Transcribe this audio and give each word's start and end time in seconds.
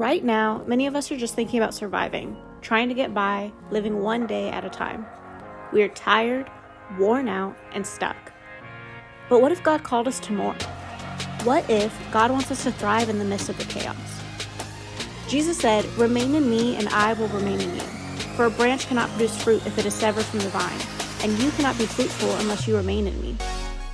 Right 0.00 0.24
now, 0.24 0.64
many 0.66 0.86
of 0.86 0.96
us 0.96 1.12
are 1.12 1.16
just 1.18 1.34
thinking 1.34 1.60
about 1.60 1.74
surviving, 1.74 2.34
trying 2.62 2.88
to 2.88 2.94
get 2.94 3.12
by, 3.12 3.52
living 3.70 4.02
one 4.02 4.26
day 4.26 4.48
at 4.48 4.64
a 4.64 4.70
time. 4.70 5.04
We 5.74 5.82
are 5.82 5.88
tired, 5.88 6.50
worn 6.98 7.28
out, 7.28 7.54
and 7.74 7.86
stuck. 7.86 8.16
But 9.28 9.42
what 9.42 9.52
if 9.52 9.62
God 9.62 9.82
called 9.82 10.08
us 10.08 10.18
to 10.20 10.32
more? 10.32 10.54
What 11.44 11.68
if 11.68 11.94
God 12.10 12.30
wants 12.30 12.50
us 12.50 12.62
to 12.62 12.72
thrive 12.72 13.10
in 13.10 13.18
the 13.18 13.26
midst 13.26 13.50
of 13.50 13.58
the 13.58 13.66
chaos? 13.66 14.22
Jesus 15.28 15.58
said, 15.58 15.84
Remain 15.98 16.34
in 16.34 16.48
me, 16.48 16.76
and 16.76 16.88
I 16.88 17.12
will 17.12 17.28
remain 17.28 17.60
in 17.60 17.74
you. 17.74 17.82
For 18.36 18.46
a 18.46 18.50
branch 18.50 18.86
cannot 18.86 19.10
produce 19.10 19.42
fruit 19.42 19.66
if 19.66 19.76
it 19.76 19.84
is 19.84 19.92
severed 19.92 20.24
from 20.24 20.38
the 20.38 20.48
vine, 20.48 20.80
and 21.22 21.38
you 21.42 21.50
cannot 21.50 21.76
be 21.76 21.84
fruitful 21.84 22.34
unless 22.36 22.66
you 22.66 22.74
remain 22.74 23.06
in 23.06 23.20
me. 23.20 23.36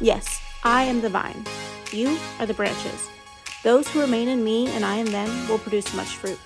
Yes, 0.01 0.41
I 0.62 0.84
am 0.84 1.01
the 1.01 1.10
vine. 1.10 1.45
You 1.91 2.16
are 2.38 2.46
the 2.46 2.54
branches. 2.54 3.09
Those 3.66 3.88
who 3.88 4.01
remain 4.01 4.29
in 4.29 4.45
me 4.45 4.69
and 4.69 4.84
I 4.84 4.98
in 4.98 5.06
them 5.06 5.48
will 5.48 5.59
produce 5.59 5.93
much 5.93 6.19
fruit. 6.19 6.38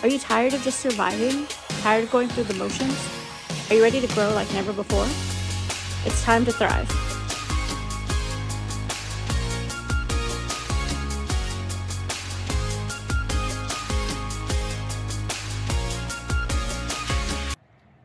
Are 0.00 0.08
you 0.08 0.16
tired 0.16 0.54
of 0.54 0.62
just 0.62 0.78
surviving? 0.78 1.44
Tired 1.80 2.04
of 2.04 2.12
going 2.12 2.28
through 2.28 2.44
the 2.44 2.54
motions? 2.54 2.96
Are 3.68 3.74
you 3.74 3.82
ready 3.82 4.00
to 4.00 4.06
grow 4.14 4.32
like 4.32 4.48
never 4.52 4.72
before? 4.72 5.06
It's 6.06 6.22
time 6.22 6.44
to 6.44 6.52
thrive. 6.52 6.88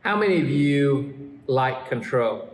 How 0.02 0.17
many 0.17 0.42
of 0.42 0.49
you 0.49 1.39
like 1.45 1.88
control? 1.89 2.49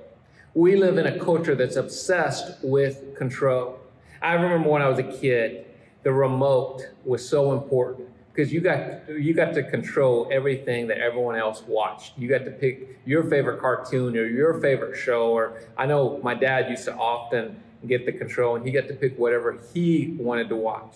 We 0.54 0.76
live 0.76 0.98
in 0.98 1.08
a 1.08 1.17
culture 1.17 1.56
that's 1.56 1.78
obsessed 1.78 2.62
with 2.62 3.16
control. 3.16 3.80
I 4.23 4.34
remember 4.34 4.70
when 4.70 4.84
I 4.84 4.88
was 4.88 5.00
a 5.00 5.04
kid, 5.04 5.66
the 6.04 6.12
remote 6.12 6.82
was 7.06 7.28
so 7.28 7.54
important 7.54 8.10
because 8.34 8.52
you 8.52 8.62
got 8.62 9.08
you 9.10 9.34
got 9.34 9.54
to 9.54 9.64
control 9.64 10.28
everything 10.32 10.88
that 10.88 10.98
everyone 10.98 11.36
else 11.36 11.64
watched. 11.68 12.18
You 12.18 12.28
got 12.28 12.46
to 12.46 12.52
pick 12.52 13.00
your 13.06 13.24
favorite 13.24 13.60
cartoon 13.60 14.18
or 14.18 14.26
your 14.26 14.60
favorite 14.60 14.98
show. 14.98 15.32
Or 15.32 15.62
I 15.78 15.86
know 15.86 16.20
my 16.24 16.34
dad 16.34 16.70
used 16.70 16.86
to 16.86 16.96
often 16.96 17.62
get 17.88 18.06
the 18.06 18.12
control, 18.12 18.56
and 18.56 18.66
he 18.66 18.72
got 18.72 18.88
to 18.88 18.94
pick 18.94 19.18
whatever 19.18 19.60
he 19.74 20.16
wanted 20.20 20.50
to 20.50 20.56
watch. 20.56 20.96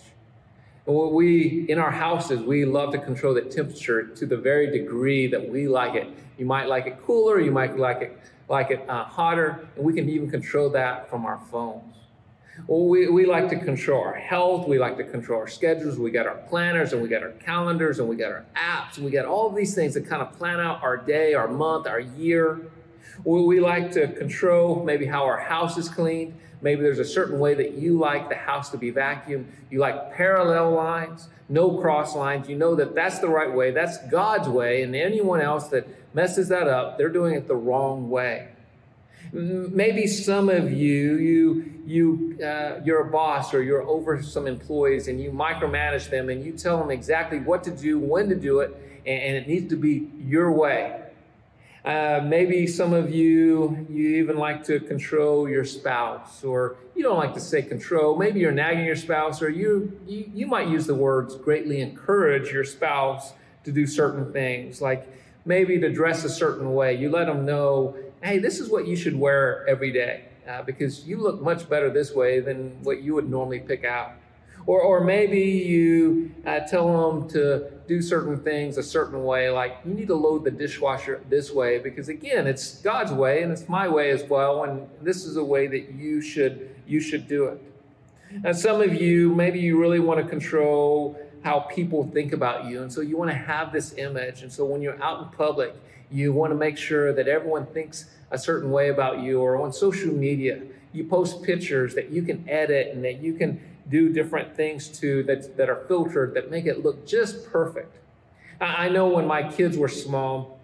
And 0.86 0.96
we 1.12 1.66
in 1.68 1.78
our 1.78 1.90
houses, 1.90 2.40
we 2.40 2.64
love 2.64 2.92
to 2.92 2.98
control 2.98 3.34
the 3.34 3.42
temperature 3.42 4.06
to 4.06 4.26
the 4.26 4.36
very 4.36 4.70
degree 4.70 5.26
that 5.28 5.48
we 5.48 5.68
like 5.68 5.94
it. 5.94 6.08
You 6.38 6.46
might 6.46 6.68
like 6.68 6.86
it 6.86 7.02
cooler, 7.02 7.40
you 7.40 7.50
might 7.50 7.76
like 7.78 8.02
it 8.02 8.18
like 8.48 8.70
it 8.70 8.88
uh, 8.88 9.04
hotter, 9.04 9.68
and 9.76 9.84
we 9.84 9.92
can 9.92 10.08
even 10.08 10.30
control 10.30 10.70
that 10.70 11.10
from 11.10 11.26
our 11.26 11.40
phones. 11.50 11.96
We, 12.68 13.08
we 13.08 13.26
like 13.26 13.48
to 13.50 13.58
control 13.58 14.02
our 14.02 14.14
health. 14.14 14.66
We 14.66 14.78
like 14.78 14.96
to 14.96 15.04
control 15.04 15.40
our 15.40 15.46
schedules. 15.46 15.98
We 15.98 16.10
got 16.10 16.26
our 16.26 16.36
planners 16.48 16.92
and 16.92 17.02
we 17.02 17.08
got 17.08 17.22
our 17.22 17.32
calendars 17.32 17.98
and 17.98 18.08
we 18.08 18.16
got 18.16 18.32
our 18.32 18.44
apps. 18.56 18.98
We 18.98 19.10
got 19.10 19.26
all 19.26 19.50
these 19.50 19.74
things 19.74 19.94
that 19.94 20.08
kind 20.08 20.22
of 20.22 20.32
plan 20.32 20.58
out 20.58 20.82
our 20.82 20.96
day, 20.96 21.34
our 21.34 21.48
month, 21.48 21.86
our 21.86 22.00
year. 22.00 22.60
Well, 23.24 23.44
we 23.44 23.60
like 23.60 23.92
to 23.92 24.08
control 24.08 24.82
maybe 24.84 25.06
how 25.06 25.24
our 25.24 25.38
house 25.38 25.76
is 25.76 25.88
cleaned. 25.88 26.34
Maybe 26.62 26.82
there's 26.82 26.98
a 26.98 27.04
certain 27.04 27.38
way 27.38 27.54
that 27.54 27.74
you 27.74 27.98
like 27.98 28.28
the 28.28 28.34
house 28.34 28.70
to 28.70 28.78
be 28.78 28.90
vacuumed. 28.90 29.46
You 29.70 29.78
like 29.78 30.14
parallel 30.14 30.72
lines, 30.72 31.28
no 31.48 31.78
cross 31.78 32.16
lines. 32.16 32.48
You 32.48 32.56
know 32.56 32.74
that 32.74 32.94
that's 32.94 33.18
the 33.18 33.28
right 33.28 33.52
way. 33.52 33.70
That's 33.70 33.98
God's 34.08 34.48
way. 34.48 34.82
And 34.82 34.96
anyone 34.96 35.40
else 35.40 35.68
that 35.68 35.86
messes 36.14 36.48
that 36.48 36.66
up, 36.66 36.98
they're 36.98 37.10
doing 37.10 37.34
it 37.34 37.46
the 37.46 37.56
wrong 37.56 38.08
way. 38.08 38.48
Maybe 39.36 40.06
some 40.06 40.48
of 40.48 40.72
you, 40.72 41.16
you, 41.18 41.72
you, 41.84 42.38
uh, 42.42 42.80
you're 42.82 43.06
a 43.06 43.10
boss 43.10 43.52
or 43.52 43.62
you're 43.62 43.82
over 43.82 44.22
some 44.22 44.46
employees 44.46 45.08
and 45.08 45.20
you 45.20 45.30
micromanage 45.30 46.08
them 46.08 46.30
and 46.30 46.42
you 46.42 46.52
tell 46.52 46.78
them 46.78 46.90
exactly 46.90 47.38
what 47.40 47.62
to 47.64 47.70
do, 47.70 47.98
when 47.98 48.30
to 48.30 48.34
do 48.34 48.60
it, 48.60 48.74
and, 49.04 49.22
and 49.22 49.36
it 49.36 49.46
needs 49.46 49.68
to 49.68 49.76
be 49.76 50.10
your 50.18 50.50
way. 50.52 51.02
Uh, 51.84 52.20
maybe 52.24 52.66
some 52.66 52.94
of 52.94 53.14
you, 53.14 53.86
you 53.90 54.16
even 54.16 54.38
like 54.38 54.64
to 54.64 54.80
control 54.80 55.46
your 55.46 55.66
spouse, 55.66 56.42
or 56.42 56.76
you 56.94 57.02
don't 57.02 57.18
like 57.18 57.34
to 57.34 57.40
say 57.40 57.60
control. 57.60 58.16
Maybe 58.16 58.40
you're 58.40 58.52
nagging 58.52 58.86
your 58.86 58.96
spouse, 58.96 59.42
or 59.42 59.50
you, 59.50 60.00
you, 60.06 60.30
you 60.34 60.46
might 60.46 60.68
use 60.68 60.86
the 60.86 60.94
words 60.94 61.36
greatly 61.36 61.82
encourage 61.82 62.50
your 62.50 62.64
spouse 62.64 63.34
to 63.64 63.70
do 63.70 63.86
certain 63.86 64.32
things, 64.32 64.80
like 64.80 65.06
maybe 65.44 65.78
to 65.78 65.92
dress 65.92 66.24
a 66.24 66.30
certain 66.30 66.72
way. 66.72 66.96
You 66.96 67.10
let 67.10 67.26
them 67.26 67.44
know 67.44 67.96
hey, 68.26 68.38
this 68.38 68.58
is 68.58 68.68
what 68.68 68.88
you 68.88 68.96
should 68.96 69.16
wear 69.16 69.64
every 69.68 69.92
day 69.92 70.24
uh, 70.48 70.60
because 70.62 71.06
you 71.06 71.16
look 71.16 71.40
much 71.40 71.68
better 71.68 71.90
this 71.90 72.12
way 72.12 72.40
than 72.40 72.76
what 72.82 73.00
you 73.00 73.14
would 73.14 73.30
normally 73.30 73.60
pick 73.60 73.84
out. 73.84 74.14
Or, 74.66 74.80
or 74.80 75.04
maybe 75.04 75.40
you 75.40 76.34
uh, 76.44 76.58
tell 76.60 76.88
them 77.10 77.28
to 77.30 77.70
do 77.86 78.02
certain 78.02 78.36
things 78.40 78.78
a 78.78 78.82
certain 78.82 79.22
way, 79.22 79.48
like 79.48 79.78
you 79.84 79.94
need 79.94 80.08
to 80.08 80.16
load 80.16 80.42
the 80.42 80.50
dishwasher 80.50 81.22
this 81.28 81.52
way 81.52 81.78
because 81.78 82.08
again, 82.08 82.48
it's 82.48 82.80
God's 82.80 83.12
way 83.12 83.44
and 83.44 83.52
it's 83.52 83.68
my 83.68 83.86
way 83.86 84.10
as 84.10 84.24
well, 84.24 84.64
and 84.64 84.88
this 85.00 85.24
is 85.24 85.36
a 85.36 85.44
way 85.44 85.68
that 85.68 85.92
you 85.92 86.20
should 86.20 86.74
you 86.84 86.98
should 86.98 87.28
do 87.28 87.44
it. 87.44 87.62
And 88.42 88.56
some 88.56 88.82
of 88.82 88.92
you, 88.92 89.32
maybe 89.36 89.60
you 89.60 89.80
really 89.80 90.00
want 90.00 90.20
to 90.20 90.26
control 90.26 91.16
how 91.44 91.60
people 91.60 92.10
think 92.12 92.32
about 92.32 92.64
you, 92.64 92.82
and 92.82 92.92
so 92.92 93.02
you 93.02 93.16
want 93.16 93.30
to 93.30 93.36
have 93.36 93.72
this 93.72 93.94
image, 93.96 94.42
and 94.42 94.52
so 94.52 94.64
when 94.64 94.82
you're 94.82 95.00
out 95.00 95.22
in 95.22 95.28
public, 95.28 95.76
you 96.10 96.32
want 96.32 96.50
to 96.50 96.56
make 96.56 96.76
sure 96.76 97.12
that 97.12 97.28
everyone 97.28 97.66
thinks 97.66 98.06
a 98.30 98.38
certain 98.38 98.70
way 98.70 98.88
about 98.88 99.20
you, 99.20 99.40
or 99.40 99.60
on 99.60 99.72
social 99.72 100.12
media, 100.12 100.62
you 100.92 101.04
post 101.04 101.42
pictures 101.42 101.94
that 101.94 102.10
you 102.10 102.22
can 102.22 102.48
edit 102.48 102.94
and 102.94 103.04
that 103.04 103.20
you 103.20 103.34
can 103.34 103.60
do 103.88 104.12
different 104.12 104.56
things 104.56 104.88
to 104.88 105.22
that, 105.24 105.56
that 105.56 105.68
are 105.68 105.84
filtered 105.86 106.34
that 106.34 106.50
make 106.50 106.66
it 106.66 106.84
look 106.84 107.06
just 107.06 107.46
perfect. 107.50 107.96
I 108.60 108.88
know 108.88 109.08
when 109.08 109.26
my 109.26 109.42
kids 109.48 109.76
were 109.76 109.88
small, 109.88 110.58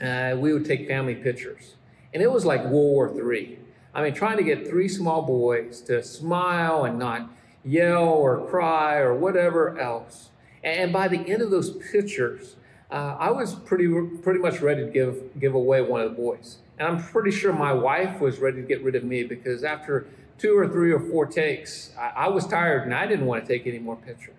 uh, 0.00 0.36
we 0.38 0.52
would 0.52 0.64
take 0.64 0.86
family 0.86 1.14
pictures, 1.14 1.74
and 2.12 2.22
it 2.22 2.30
was 2.30 2.44
like 2.44 2.62
World 2.64 3.14
War 3.14 3.32
III. 3.32 3.58
I 3.94 4.02
mean, 4.02 4.14
trying 4.14 4.36
to 4.36 4.44
get 4.44 4.68
three 4.68 4.88
small 4.88 5.22
boys 5.22 5.80
to 5.82 6.02
smile 6.02 6.84
and 6.84 6.98
not 6.98 7.28
yell 7.64 8.08
or 8.08 8.46
cry 8.46 8.96
or 8.98 9.14
whatever 9.14 9.78
else. 9.78 10.30
And 10.62 10.92
by 10.92 11.08
the 11.08 11.18
end 11.18 11.42
of 11.42 11.50
those 11.50 11.70
pictures, 11.90 12.56
uh, 12.90 13.16
I 13.18 13.30
was 13.30 13.54
pretty 13.54 13.88
pretty 14.22 14.40
much 14.40 14.60
ready 14.60 14.84
to 14.84 14.90
give 14.90 15.38
give 15.40 15.54
away 15.54 15.80
one 15.80 16.00
of 16.00 16.10
the 16.10 16.16
boys, 16.16 16.58
and 16.80 16.88
I'm 16.88 17.02
pretty 17.02 17.30
sure 17.30 17.52
my 17.52 17.74
wife 17.74 18.20
was 18.20 18.38
ready 18.38 18.62
to 18.62 18.66
get 18.66 18.82
rid 18.82 18.96
of 18.96 19.04
me 19.04 19.22
because 19.22 19.64
after 19.64 20.06
two 20.38 20.56
or 20.56 20.66
three 20.66 20.92
or 20.92 20.98
four 20.98 21.26
takes, 21.26 21.92
I, 21.96 22.24
I 22.24 22.28
was 22.28 22.46
tired 22.46 22.84
and 22.84 22.94
I 22.94 23.06
didn't 23.06 23.26
want 23.26 23.44
to 23.44 23.48
take 23.52 23.66
any 23.66 23.78
more 23.78 23.96
pictures. 23.96 24.34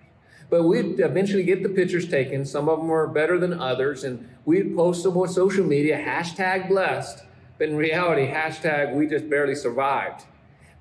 But 0.49 0.63
we'd 0.63 0.99
eventually 0.99 1.43
get 1.43 1.61
the 1.61 1.69
pictures 1.69 2.09
taken. 2.09 2.43
Some 2.43 2.67
of 2.67 2.79
them 2.79 2.87
were 2.87 3.07
better 3.07 3.37
than 3.37 3.53
others, 3.53 4.03
and 4.03 4.27
we'd 4.43 4.75
post 4.75 5.03
them 5.03 5.15
on 5.15 5.29
social 5.29 5.63
media, 5.63 5.97
hashtag 5.97 6.67
blessed. 6.67 7.23
But 7.57 7.69
in 7.69 7.77
reality, 7.77 8.27
hashtag 8.27 8.93
we 8.93 9.07
just 9.07 9.29
barely 9.29 9.55
survived. 9.55 10.25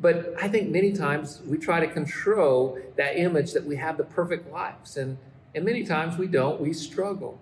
But 0.01 0.35
I 0.43 0.49
think 0.49 0.71
many 0.71 0.93
times 0.93 1.43
we 1.47 1.59
try 1.59 1.79
to 1.79 1.87
control 1.87 2.81
that 2.97 3.17
image 3.17 3.53
that 3.53 3.65
we 3.65 3.77
have 3.77 3.97
the 3.99 4.05
perfect 4.05 4.51
lives, 4.51 4.97
and, 4.97 5.19
and 5.55 5.65
many 5.65 5.85
times 5.85 6.17
we 6.17 6.27
don't. 6.27 6.59
We 6.61 6.73
struggle. 6.73 7.39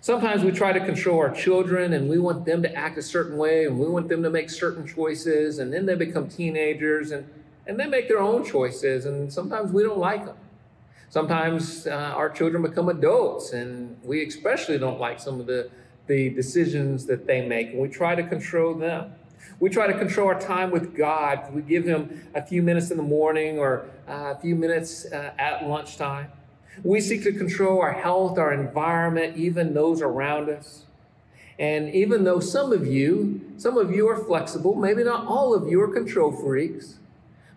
Sometimes 0.00 0.44
we 0.44 0.52
try 0.52 0.72
to 0.72 0.80
control 0.80 1.18
our 1.18 1.30
children 1.30 1.92
and 1.92 2.08
we 2.08 2.18
want 2.18 2.44
them 2.44 2.62
to 2.62 2.74
act 2.74 2.98
a 2.98 3.02
certain 3.02 3.36
way 3.36 3.66
and 3.66 3.78
we 3.78 3.88
want 3.88 4.08
them 4.08 4.22
to 4.22 4.30
make 4.30 4.48
certain 4.48 4.86
choices 4.86 5.58
and 5.58 5.72
then 5.72 5.86
they 5.86 5.96
become 5.96 6.28
teenagers 6.28 7.10
and, 7.10 7.28
and 7.66 7.78
they 7.78 7.86
make 7.86 8.08
their 8.08 8.20
own 8.20 8.44
choices 8.44 9.06
and 9.06 9.32
sometimes 9.32 9.72
we 9.72 9.82
don't 9.82 9.98
like 9.98 10.24
them. 10.24 10.36
Sometimes 11.10 11.86
uh, 11.86 11.90
our 11.90 12.30
children 12.30 12.62
become 12.62 12.88
adults 12.88 13.52
and 13.52 13.96
we 14.04 14.24
especially 14.24 14.78
don't 14.78 15.00
like 15.00 15.18
some 15.18 15.40
of 15.40 15.46
the, 15.46 15.70
the 16.06 16.30
decisions 16.30 17.06
that 17.06 17.26
they 17.26 17.46
make 17.46 17.70
and 17.70 17.78
we 17.78 17.88
try 17.88 18.14
to 18.14 18.22
control 18.22 18.74
them. 18.74 19.12
We 19.60 19.68
try 19.68 19.88
to 19.88 19.98
control 19.98 20.28
our 20.28 20.40
time 20.40 20.70
with 20.70 20.94
God. 20.94 21.52
We 21.52 21.62
give 21.62 21.84
Him 21.84 22.28
a 22.34 22.42
few 22.42 22.62
minutes 22.62 22.90
in 22.90 22.96
the 22.96 23.02
morning 23.02 23.58
or 23.58 23.86
uh, 24.06 24.34
a 24.36 24.40
few 24.40 24.54
minutes 24.54 25.06
uh, 25.06 25.32
at 25.38 25.66
lunchtime. 25.66 26.30
We 26.84 27.00
seek 27.00 27.22
to 27.24 27.32
control 27.32 27.80
our 27.80 27.92
health, 27.92 28.38
our 28.38 28.52
environment, 28.52 29.36
even 29.36 29.74
those 29.74 30.00
around 30.00 30.48
us. 30.50 30.84
And 31.58 31.92
even 31.92 32.24
though 32.24 32.40
some 32.40 32.72
of 32.72 32.86
you, 32.86 33.40
some 33.56 33.76
of 33.76 33.92
you 33.92 34.08
are 34.08 34.16
flexible, 34.16 34.74
maybe 34.74 35.02
not 35.02 35.26
all 35.26 35.54
of 35.54 35.68
you 35.68 35.80
are 35.82 35.88
control 35.88 36.30
freaks, 36.30 36.98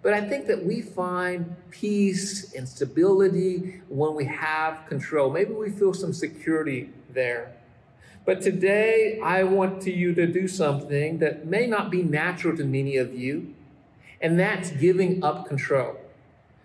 But 0.02 0.14
I 0.14 0.22
think 0.22 0.48
that 0.48 0.66
we 0.66 0.82
find 0.82 1.56
peace 1.70 2.54
and 2.56 2.68
stability 2.68 3.82
when 3.88 4.16
we 4.16 4.26
have 4.26 4.88
control. 4.88 5.30
Maybe 5.30 5.54
we 5.54 5.70
feel 5.70 5.94
some 5.94 6.14
security 6.14 6.90
there. 7.14 7.54
But 8.26 8.42
today, 8.42 9.20
I 9.24 9.44
want 9.44 9.82
to 9.84 9.92
you 9.92 10.14
to 10.16 10.26
do 10.26 10.48
something 10.48 11.20
that 11.20 11.46
may 11.46 11.68
not 11.68 11.92
be 11.92 12.02
natural 12.02 12.58
to 12.58 12.64
many 12.64 12.98
of 12.98 13.14
you, 13.14 13.54
and 14.20 14.40
that's 14.40 14.72
giving 14.72 15.24
up 15.24 15.48
control. 15.48 15.98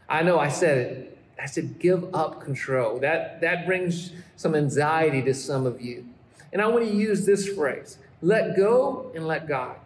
I 0.08 0.22
know 0.22 0.38
I 0.38 0.48
said 0.48 0.78
it. 0.78 1.15
I 1.40 1.46
said, 1.46 1.78
give 1.78 2.14
up 2.14 2.40
control. 2.40 2.98
That, 2.98 3.40
that 3.40 3.66
brings 3.66 4.12
some 4.36 4.54
anxiety 4.54 5.22
to 5.22 5.34
some 5.34 5.66
of 5.66 5.80
you. 5.80 6.06
And 6.52 6.62
I 6.62 6.66
want 6.68 6.86
to 6.86 6.94
use 6.94 7.26
this 7.26 7.48
phrase 7.48 7.98
let 8.22 8.56
go 8.56 9.12
and 9.14 9.26
let 9.26 9.46
God. 9.46 9.76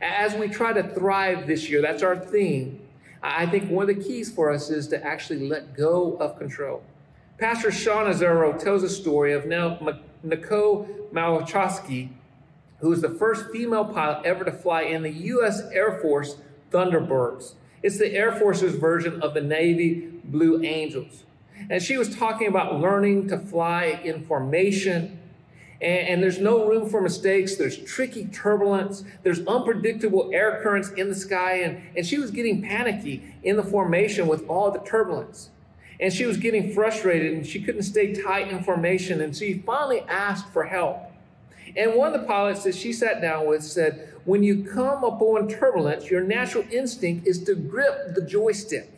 As 0.00 0.34
we 0.34 0.48
try 0.48 0.72
to 0.72 0.82
thrive 0.82 1.46
this 1.46 1.68
year, 1.68 1.82
that's 1.82 2.02
our 2.02 2.16
theme. 2.16 2.80
I 3.22 3.46
think 3.46 3.70
one 3.70 3.88
of 3.88 3.96
the 3.96 4.02
keys 4.02 4.32
for 4.32 4.50
us 4.50 4.70
is 4.70 4.88
to 4.88 5.04
actually 5.04 5.48
let 5.48 5.76
go 5.76 6.16
of 6.16 6.38
control. 6.38 6.82
Pastor 7.38 7.70
Sean 7.70 8.10
Azaro 8.10 8.58
tells 8.58 8.82
a 8.82 8.88
story 8.88 9.32
of 9.32 9.46
now 9.46 9.78
Nicole 10.22 10.88
Malachowski, 11.12 12.10
who 12.78 12.90
was 12.90 13.00
the 13.00 13.10
first 13.10 13.50
female 13.50 13.84
pilot 13.84 14.24
ever 14.24 14.44
to 14.44 14.52
fly 14.52 14.82
in 14.82 15.02
the 15.02 15.10
U.S. 15.10 15.62
Air 15.72 16.00
Force 16.00 16.36
Thunderbirds. 16.70 17.54
It's 17.82 17.98
the 17.98 18.12
Air 18.12 18.32
Force's 18.32 18.74
version 18.74 19.20
of 19.22 19.34
the 19.34 19.40
Navy 19.40 20.13
Blue 20.34 20.62
Angels. 20.62 21.24
And 21.70 21.82
she 21.82 21.96
was 21.96 22.14
talking 22.14 22.48
about 22.48 22.80
learning 22.80 23.28
to 23.28 23.38
fly 23.38 24.00
in 24.04 24.24
formation 24.24 25.18
and, 25.84 26.08
and 26.08 26.22
there's 26.22 26.38
no 26.38 26.66
room 26.66 26.88
for 26.88 27.00
mistakes. 27.00 27.56
There's 27.56 27.76
tricky 27.76 28.26
turbulence. 28.26 29.04
There's 29.22 29.46
unpredictable 29.46 30.30
air 30.32 30.60
currents 30.62 30.90
in 30.90 31.10
the 31.10 31.14
sky. 31.14 31.56
And, 31.58 31.82
and 31.96 32.06
she 32.06 32.18
was 32.18 32.30
getting 32.30 32.62
panicky 32.62 33.34
in 33.42 33.56
the 33.56 33.62
formation 33.62 34.26
with 34.26 34.48
all 34.48 34.70
the 34.70 34.80
turbulence. 34.80 35.50
And 36.00 36.12
she 36.12 36.24
was 36.24 36.38
getting 36.38 36.72
frustrated 36.72 37.34
and 37.34 37.46
she 37.46 37.62
couldn't 37.62 37.82
stay 37.82 38.14
tight 38.14 38.48
in 38.48 38.62
formation. 38.62 39.20
And 39.20 39.36
she 39.36 39.58
finally 39.58 40.00
asked 40.08 40.48
for 40.48 40.64
help. 40.64 40.98
And 41.76 41.94
one 41.94 42.14
of 42.14 42.20
the 42.20 42.26
pilots 42.26 42.64
that 42.64 42.74
she 42.74 42.92
sat 42.92 43.20
down 43.20 43.46
with 43.46 43.62
said, 43.62 44.14
When 44.24 44.42
you 44.42 44.64
come 44.64 45.04
upon 45.04 45.48
turbulence, 45.48 46.10
your 46.10 46.22
natural 46.22 46.64
instinct 46.70 47.26
is 47.26 47.42
to 47.44 47.54
grip 47.54 48.14
the 48.14 48.22
joystick 48.22 48.93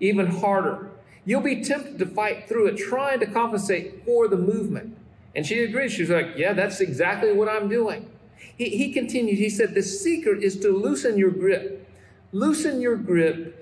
even 0.00 0.26
harder. 0.26 0.90
You'll 1.24 1.40
be 1.40 1.62
tempted 1.62 1.98
to 1.98 2.06
fight 2.06 2.48
through 2.48 2.68
it, 2.68 2.76
trying 2.76 3.20
to 3.20 3.26
compensate 3.26 4.04
for 4.04 4.28
the 4.28 4.36
movement. 4.36 4.96
And 5.34 5.46
she 5.46 5.62
agreed. 5.62 5.90
She 5.90 6.02
was 6.02 6.10
like, 6.10 6.36
Yeah, 6.36 6.52
that's 6.52 6.80
exactly 6.80 7.32
what 7.32 7.48
I'm 7.48 7.68
doing. 7.68 8.10
He, 8.56 8.70
he 8.70 8.92
continued, 8.92 9.38
he 9.38 9.50
said, 9.50 9.74
The 9.74 9.82
secret 9.82 10.42
is 10.42 10.58
to 10.60 10.70
loosen 10.70 11.18
your 11.18 11.30
grip. 11.30 11.86
Loosen 12.32 12.80
your 12.80 12.96
grip. 12.96 13.54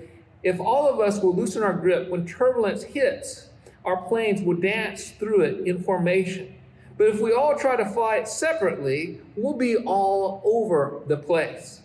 If 0.42 0.60
all 0.60 0.88
of 0.88 1.00
us 1.00 1.20
will 1.22 1.34
loosen 1.34 1.62
our 1.62 1.72
grip 1.72 2.08
when 2.08 2.26
turbulence 2.26 2.84
hits, 2.84 3.48
our 3.84 3.96
planes 3.96 4.42
will 4.42 4.56
dance 4.56 5.10
through 5.10 5.42
it 5.42 5.66
in 5.66 5.82
formation. 5.82 6.54
But 6.96 7.08
if 7.08 7.20
we 7.20 7.32
all 7.32 7.58
try 7.58 7.76
to 7.76 7.84
fly 7.84 8.16
it 8.16 8.28
separately, 8.28 9.20
we'll 9.36 9.54
be 9.54 9.76
all 9.76 10.40
over 10.44 11.00
the 11.06 11.16
place. 11.16 11.82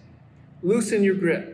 Loosen 0.64 1.04
your 1.04 1.16
grip. 1.16 1.51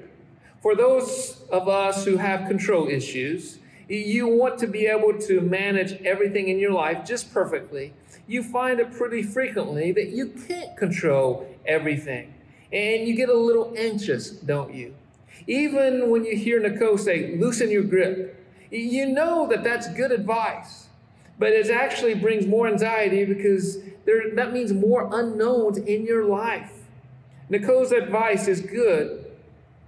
For 0.61 0.75
those 0.75 1.43
of 1.51 1.67
us 1.67 2.05
who 2.05 2.17
have 2.17 2.47
control 2.47 2.87
issues, 2.87 3.59
you 3.87 4.27
want 4.27 4.59
to 4.59 4.67
be 4.67 4.85
able 4.85 5.17
to 5.21 5.39
manage 5.39 6.01
everything 6.03 6.49
in 6.49 6.59
your 6.59 6.73
life 6.73 7.05
just 7.05 7.33
perfectly 7.33 7.93
you 8.27 8.43
find 8.43 8.79
it 8.79 8.91
pretty 8.91 9.23
frequently 9.23 9.91
that 9.93 10.09
you 10.09 10.27
can't 10.47 10.75
control 10.75 11.47
everything. 11.65 12.33
And 12.71 13.07
you 13.07 13.15
get 13.15 13.29
a 13.29 13.37
little 13.37 13.73
anxious, 13.77 14.29
don't 14.29 14.73
you? 14.73 14.93
Even 15.47 16.09
when 16.09 16.25
you 16.25 16.35
hear 16.35 16.59
Nicole 16.59 16.97
say, 16.97 17.37
loosen 17.37 17.71
your 17.71 17.83
grip, 17.83 18.45
you 18.69 19.05
know 19.05 19.47
that 19.47 19.63
that's 19.63 19.87
good 19.93 20.11
advice. 20.11 20.87
But 21.39 21.53
it 21.53 21.69
actually 21.69 22.15
brings 22.15 22.45
more 22.45 22.67
anxiety 22.67 23.23
because 23.23 23.77
there, 24.05 24.35
that 24.35 24.51
means 24.51 24.73
more 24.73 25.09
unknowns 25.13 25.77
in 25.77 26.05
your 26.05 26.25
life. 26.25 26.73
Nicole's 27.49 27.93
advice 27.93 28.49
is 28.49 28.59
good, 28.59 29.26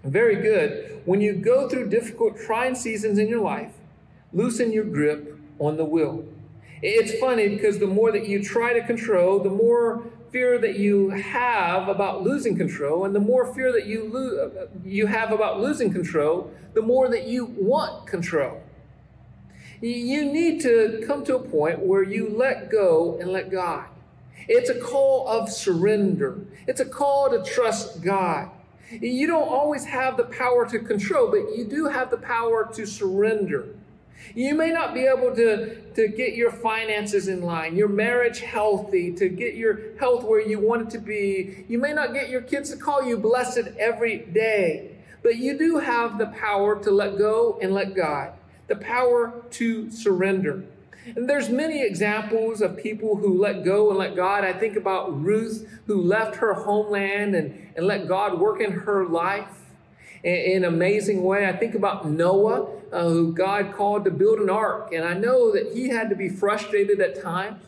very 0.04 0.36
good. 0.36 1.01
When 1.06 1.22
you 1.22 1.34
go 1.34 1.68
through 1.68 1.90
difficult 1.90 2.38
trying 2.38 2.75
seasons 2.75 3.18
in 3.18 3.28
your 3.28 3.42
life, 3.42 3.74
loosen 4.34 4.72
your 4.72 4.86
grip 4.86 5.38
on 5.60 5.78
the 5.78 5.86
wheel. 5.86 6.25
It's 6.81 7.19
funny 7.19 7.50
because 7.50 7.80
the 7.80 7.88
more 7.88 8.12
that 8.12 8.28
you 8.28 8.44
try 8.44 8.74
to 8.74 8.86
control, 8.86 9.40
the 9.40 9.50
more 9.50 10.04
fear 10.31 10.57
that 10.60 10.78
you 10.78 11.10
have 11.10 11.90
about 11.90 12.24
losing 12.24 12.56
control, 12.56 13.06
and 13.06 13.13
the 13.13 13.19
more 13.19 13.54
fear 13.54 13.72
that 13.74 13.86
you 13.86 14.10
lo- 14.12 14.69
you 14.86 15.07
have 15.07 15.31
about 15.31 15.60
losing 15.60 15.92
control, 15.92 16.51
the 16.74 16.81
more 16.81 17.10
that 17.10 17.28
you 17.28 17.46
want 17.46 18.07
control. 18.07 18.62
You 19.81 20.25
need 20.25 20.62
to 20.62 21.04
come 21.07 21.24
to 21.25 21.36
a 21.36 21.40
point 21.40 21.80
where 21.80 22.04
you 22.04 22.30
let 22.30 22.69
go 22.69 23.18
and 23.19 23.31
let 23.31 23.50
God. 23.50 23.86
It's 24.48 24.69
a 24.69 24.80
call 24.80 25.28
of 25.28 25.50
surrender. 25.50 26.40
It's 26.68 26.80
a 26.80 26.86
call 26.86 27.30
to 27.30 27.44
trust 27.44 28.01
God. 28.01 28.50
You 28.91 29.27
don't 29.27 29.47
always 29.47 29.86
have 29.86 30.18
the 30.18 30.25
power 30.25 30.68
to 30.68 30.80
control, 30.80 31.30
but 31.30 31.56
you 31.56 31.65
do 31.65 31.86
have 31.86 32.09
the 32.09 32.18
power 32.18 32.69
to 32.74 32.86
surrender. 32.86 33.68
You 34.36 34.56
may 34.56 34.71
not 34.71 34.94
be 34.94 35.06
able 35.06 35.36
to, 35.36 35.81
to 35.94 36.07
get 36.07 36.33
your 36.36 36.51
finances 36.51 37.27
in 37.27 37.41
line, 37.41 37.75
your 37.75 37.88
marriage 37.88 38.41
healthy, 38.41 39.13
to 39.13 39.30
get 39.30 39.56
your 39.56 39.97
health 39.97 40.24
where 40.24 40.41
you 40.41 40.59
want 40.59 40.83
it 40.83 40.89
to 40.91 41.00
be. 41.00 41.65
You 41.68 41.77
may 41.77 41.94
not 41.94 42.13
get 42.13 42.30
your 42.30 42.41
kids 42.41 42.69
to 42.71 42.77
call 42.77 43.03
you 43.03 43.18
blessed 43.18 43.69
every 43.80 44.18
day, 44.18 44.97
but 45.24 45.38
you 45.38 45.57
do 45.57 45.77
have 45.77 46.18
the 46.18 46.27
power 46.27 46.81
to 46.83 46.91
let 46.91 47.18
go 47.18 47.59
and 47.62 47.74
let 47.74 47.95
God, 47.95 48.33
the 48.68 48.75
power 48.75 49.44
to 49.51 49.89
surrender. 49.89 50.63
And 51.06 51.30
there's 51.30 51.50
many 51.50 51.81
examples 51.81 52.62
of 52.62 52.78
people 52.78 53.16
who 53.16 53.42
let 53.42 53.63
go 53.63 53.90
and 53.90 53.98
let 53.98 54.16
God. 54.16 54.44
I 54.44 54.54
think 54.54 54.75
about 54.75 55.24
Ruth, 55.24 55.68
who 55.88 56.01
left 56.01 56.38
her 56.38 56.54
homeland 56.54 57.36
and, 57.36 57.72
and 57.75 57.86
let 57.86 58.07
God 58.07 58.40
work 58.40 58.62
in 58.62 58.72
her 58.72 59.06
life 59.06 59.48
in 60.24 60.63
an 60.63 60.66
amazing 60.66 61.24
way. 61.24 61.48
I 61.48 61.54
think 61.54 61.75
about 61.75 62.06
Noah, 62.06 62.68
uh, 62.92 63.04
who 63.04 63.34
God 63.34 63.74
called 63.74 64.04
to 64.06 64.12
build 64.12 64.40
an 64.40 64.50
ark. 64.50 64.92
And 64.94 65.06
I 65.06 65.13
know 65.13 65.51
that 65.54 65.72
he 65.74 65.90
had 65.90 66.10
to 66.10 66.16
be 66.16 66.30
frustrated 66.30 67.00
at 67.00 67.22
times, 67.22 67.63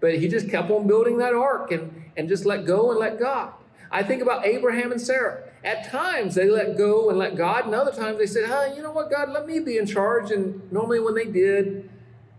but 0.00 0.18
he 0.18 0.28
just 0.28 0.50
kept 0.50 0.70
on 0.70 0.86
building 0.86 1.18
that 1.18 1.34
ark 1.34 1.72
and, 1.72 2.04
and 2.16 2.28
just 2.28 2.44
let 2.44 2.66
go 2.66 2.90
and 2.90 3.00
let 3.00 3.18
God. 3.18 3.52
I 3.90 4.02
think 4.02 4.22
about 4.22 4.44
Abraham 4.44 4.92
and 4.92 5.00
Sarah. 5.00 5.44
At 5.62 5.88
times 5.88 6.34
they 6.34 6.50
let 6.50 6.76
go 6.76 7.08
and 7.08 7.18
let 7.18 7.36
God, 7.36 7.64
and 7.64 7.74
other 7.74 7.92
times 7.92 8.18
they 8.18 8.26
said, 8.26 8.48
"Huh, 8.48 8.74
you 8.76 8.82
know 8.82 8.90
what, 8.90 9.10
God, 9.10 9.30
let 9.30 9.46
me 9.46 9.60
be 9.60 9.78
in 9.78 9.86
charge." 9.86 10.30
And 10.30 10.70
normally 10.70 11.00
when 11.00 11.14
they 11.14 11.24
did, 11.24 11.88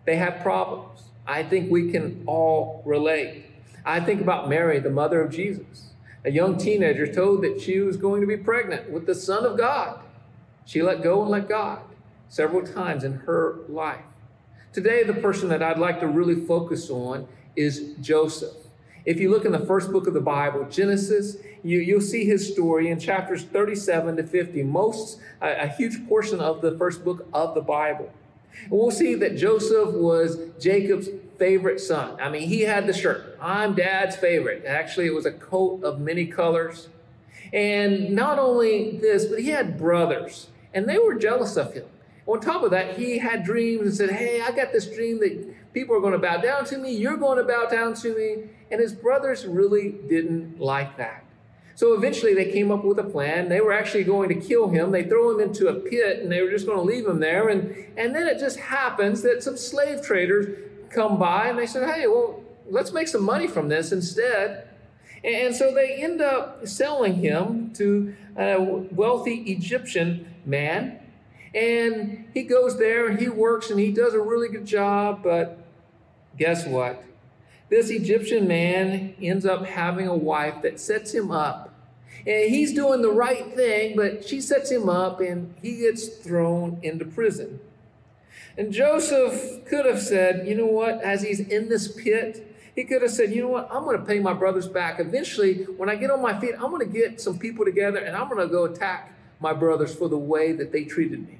they 0.06 0.16
have 0.18 0.42
problems. 0.42 1.02
I 1.28 1.44
think 1.44 1.72
we 1.72 1.92
can 1.92 2.24
all 2.28 2.84
relate. 2.86 3.46
I 3.84 4.00
think 4.00 4.22
about 4.22 4.50
Mary, 4.50 4.80
the 4.80 4.90
mother 4.90 5.22
of 5.22 5.32
Jesus 5.32 5.86
a 6.26 6.32
young 6.32 6.58
teenager 6.58 7.06
told 7.06 7.44
that 7.44 7.62
she 7.62 7.80
was 7.80 7.98
going 7.98 8.20
to 8.20 8.28
be 8.28 8.36
pregnant 8.36 8.90
with 8.90 9.06
the 9.06 9.14
Son 9.14 9.46
of 9.46 9.58
God. 9.58 10.00
She 10.66 10.82
let 10.82 11.04
go 11.04 11.22
and 11.22 11.30
let 11.30 11.48
God 11.48 11.82
several 12.28 12.66
times 12.66 13.04
in 13.04 13.14
her 13.14 13.60
life. 13.70 14.04
Today, 14.74 15.04
the 15.04 15.14
person 15.14 15.50
that 15.50 15.62
I'd 15.62 15.78
like 15.78 16.00
to 16.00 16.08
really 16.08 16.36
focus 16.36 16.90
on 16.90 17.28
is 17.56 17.94
Joseph. 18.02 18.58
If 19.06 19.20
you 19.20 19.30
look 19.30 19.46
in 19.46 19.52
the 19.52 19.60
first 19.60 19.92
book 19.92 20.08
of 20.08 20.16
the 20.16 20.20
Bible, 20.20 20.66
Genesis, 20.68 21.38
you, 21.64 21.80
you'll 21.80 22.02
see 22.02 22.26
his 22.26 22.52
story 22.52 22.90
in 22.90 23.00
chapters 23.00 23.44
37 23.44 24.18
to 24.18 24.24
50, 24.24 24.64
most, 24.64 25.20
a, 25.44 25.66
a 25.66 25.68
huge 25.68 26.08
portion 26.08 26.40
of 26.42 26.62
the 26.62 26.76
first 26.76 27.06
book 27.06 27.28
of 27.32 27.54
the 27.54 27.62
Bible. 27.62 28.12
We'll 28.70 28.92
see 28.92 29.16
that 29.16 29.38
Joseph 29.38 29.94
was 29.94 30.38
Jacob's 30.60 31.10
favorite 31.38 31.80
son. 31.80 32.18
I 32.20 32.30
mean, 32.30 32.48
he 32.48 32.62
had 32.62 32.88
the 32.88 32.94
shirt. 32.94 33.38
I'm 33.42 33.76
dad's 33.76 34.16
favorite. 34.16 34.66
Actually, 34.66 35.08
it 35.08 35.14
was 35.14 35.26
a 35.26 35.32
coat 35.32 35.84
of 35.84 36.00
many 36.00 36.26
colors. 36.26 36.90
And 37.54 38.12
not 38.12 38.40
only 38.40 38.98
this, 38.98 39.26
but 39.26 39.40
he 39.40 39.50
had 39.50 39.78
brothers, 39.78 40.48
and 40.74 40.88
they 40.88 40.98
were 40.98 41.16
jealous 41.16 41.58
of 41.58 41.74
him. 41.74 41.86
On 42.28 42.40
top 42.40 42.64
of 42.64 42.72
that, 42.72 42.98
he 42.98 43.20
had 43.20 43.44
dreams 43.44 43.82
and 43.82 43.94
said, 43.94 44.10
Hey, 44.10 44.42
I 44.42 44.52
got 44.52 44.72
this 44.72 44.88
dream 44.88 45.20
that 45.20 45.74
people 45.74 45.96
are 45.96 46.00
going 46.00 46.14
to 46.14 46.20
bow 46.20 46.38
down 46.38 46.66
to 46.66 46.78
me. 46.78 46.96
You're 46.96 47.18
going 47.18 47.38
to 47.38 47.44
bow 47.44 47.68
down 47.68 47.94
to 47.96 48.16
me. 48.16 48.50
And 48.72 48.82
his 48.82 48.94
brothers 48.94 49.46
really 49.46 49.90
didn't 50.10 50.60
like 50.60 50.98
that. 50.98 51.25
So 51.76 51.94
eventually 51.94 52.34
they 52.34 52.52
came 52.52 52.72
up 52.72 52.86
with 52.86 52.98
a 53.00 53.04
plan. 53.04 53.50
They 53.50 53.60
were 53.60 53.74
actually 53.74 54.06
going 54.06 54.30
to 54.30 54.36
kill 54.36 54.70
him. 54.70 54.92
They 54.92 55.04
throw 55.04 55.32
him 55.32 55.42
into 55.42 55.68
a 55.68 55.74
pit 55.74 56.22
and 56.22 56.32
they 56.32 56.42
were 56.42 56.50
just 56.50 56.66
going 56.66 56.78
to 56.78 56.84
leave 56.84 57.06
him 57.06 57.20
there. 57.20 57.50
And, 57.50 57.76
and 57.98 58.16
then 58.16 58.28
it 58.28 58.40
just 58.40 58.58
happens 58.58 59.22
that 59.24 59.44
some 59.44 59.58
slave 59.58 60.02
traders 60.02 60.58
come 60.90 61.20
by 61.20 61.50
and 61.50 61.60
they 61.60 61.66
said, 61.66 61.94
hey, 61.94 62.08
well, 62.08 62.42
let's 62.70 62.94
make 62.94 63.10
some 63.10 63.24
money 63.24 63.48
from 63.48 63.68
this 63.68 63.92
instead. 63.92 64.70
And 65.26 65.54
so 65.54 65.74
they 65.74 65.96
end 65.96 66.22
up 66.22 66.66
selling 66.66 67.16
him 67.16 67.74
to 67.74 68.16
a 68.38 68.58
wealthy 68.62 69.42
Egyptian 69.52 70.34
man. 70.46 71.00
And 71.54 72.26
he 72.34 72.44
goes 72.44 72.78
there 72.78 73.08
and 73.08 73.20
he 73.20 73.28
works 73.28 73.70
and 73.70 73.80
he 73.80 73.92
does 73.92 74.14
a 74.14 74.22
really 74.22 74.48
good 74.48 74.66
job. 74.66 75.24
But 75.24 75.58
guess 76.38 76.66
what? 76.66 77.04
This 77.70 77.90
Egyptian 77.90 78.48
man 78.48 79.16
ends 79.22 79.46
up 79.46 79.66
having 79.66 80.08
a 80.08 80.16
wife 80.16 80.62
that 80.62 80.80
sets 80.80 81.14
him 81.14 81.32
up. 81.32 81.74
And 82.28 82.50
he's 82.50 82.74
doing 82.74 83.02
the 83.02 83.12
right 83.12 83.54
thing, 83.54 83.96
but 83.96 84.28
she 84.28 84.42
sets 84.42 84.72
him 84.72 84.90
up 84.90 85.20
and 85.20 85.54
he 85.62 85.78
gets 85.78 86.08
thrown 86.08 86.80
into 86.82 87.06
prison. 87.06 87.60
And 88.58 88.72
Joseph 88.72 89.66
could 89.66 89.86
have 89.86 90.02
said, 90.02 90.48
you 90.48 90.56
know 90.56 90.66
what, 90.66 91.02
as 91.02 91.22
he's 91.22 91.40
in 91.40 91.70
this 91.70 91.92
pit, 91.92 92.56
he 92.76 92.84
could 92.84 93.02
have 93.02 93.12
said, 93.12 93.34
you 93.34 93.42
know 93.42 93.50
what, 93.50 93.70
I'm 93.72 93.84
going 93.84 93.98
to 93.98 94.06
pay 94.06 94.20
my 94.20 94.34
brothers 94.34 94.68
back. 94.68 95.00
Eventually, 95.00 95.64
when 95.64 95.90
I 95.90 95.96
get 95.96 96.12
on 96.12 96.22
my 96.22 96.40
feet, 96.40 96.56
I'm 96.56 96.72
going 96.72 96.86
to 96.86 96.92
get 96.92 97.22
some 97.22 97.38
people 97.38 97.66
together 97.66 98.00
and 98.00 98.16
I'm 98.16 98.30
going 98.30 98.46
to 98.46 98.52
go 98.52 98.66
attack 98.66 99.14
my 99.40 99.54
brothers 99.54 99.94
for 99.94 100.08
the 100.08 100.18
way 100.18 100.54
that 100.54 100.72
they 100.72 100.84
treated 100.84 101.28
me. 101.28 101.40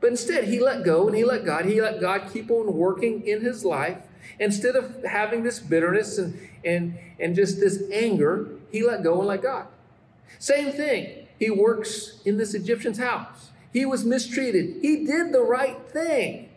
But 0.00 0.10
instead, 0.10 0.44
he 0.44 0.60
let 0.60 0.84
go 0.84 1.06
and 1.06 1.16
he 1.16 1.24
let 1.24 1.44
God. 1.44 1.66
He 1.66 1.80
let 1.80 2.00
God 2.00 2.30
keep 2.32 2.50
on 2.50 2.72
working 2.74 3.26
in 3.26 3.42
his 3.42 3.64
life. 3.64 3.98
Instead 4.38 4.76
of 4.76 5.04
having 5.04 5.42
this 5.42 5.58
bitterness 5.58 6.18
and, 6.18 6.38
and, 6.64 6.98
and 7.18 7.34
just 7.34 7.60
this 7.60 7.82
anger, 7.92 8.48
he 8.70 8.82
let 8.82 9.02
go 9.02 9.18
and 9.18 9.28
let 9.28 9.42
God. 9.42 9.66
Same 10.38 10.72
thing. 10.72 11.26
He 11.38 11.50
works 11.50 12.20
in 12.24 12.36
this 12.36 12.54
Egyptian's 12.54 12.98
house. 12.98 13.50
He 13.72 13.86
was 13.86 14.04
mistreated. 14.04 14.76
He 14.82 15.04
did 15.04 15.32
the 15.32 15.42
right 15.42 15.78
thing, 15.90 16.50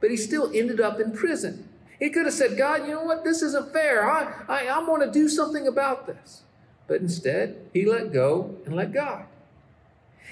but 0.00 0.10
he 0.10 0.16
still 0.16 0.50
ended 0.54 0.80
up 0.80 1.00
in 1.00 1.12
prison. 1.12 1.68
He 1.98 2.10
could 2.10 2.26
have 2.26 2.34
said, 2.34 2.56
God, 2.56 2.86
you 2.86 2.94
know 2.94 3.04
what? 3.04 3.24
This 3.24 3.42
isn't 3.42 3.72
fair. 3.72 4.08
I, 4.08 4.44
I, 4.48 4.66
I 4.66 4.78
want 4.80 5.02
to 5.02 5.10
do 5.10 5.28
something 5.28 5.66
about 5.66 6.06
this. 6.06 6.42
But 6.86 7.00
instead, 7.00 7.56
he 7.72 7.86
let 7.86 8.12
go 8.12 8.56
and 8.66 8.76
let 8.76 8.92
God. 8.92 9.24